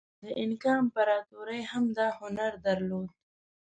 د 0.23 0.25
اینکا 0.39 0.71
امپراتورۍ 0.83 1.61
هم 1.71 1.83
دا 1.97 2.07
هنر 2.19 2.51
درلود. 2.65 3.09